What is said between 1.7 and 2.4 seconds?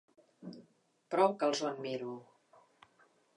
admiro.